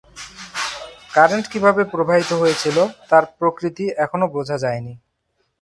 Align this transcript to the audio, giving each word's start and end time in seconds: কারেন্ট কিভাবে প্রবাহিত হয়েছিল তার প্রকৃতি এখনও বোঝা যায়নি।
কারেন্ট 1.13 1.45
কিভাবে 1.53 1.81
প্রবাহিত 1.93 2.31
হয়েছিল 2.41 2.77
তার 3.09 3.23
প্রকৃতি 3.37 3.85
এখনও 4.05 4.27
বোঝা 4.35 4.57
যায়নি। 4.63 4.93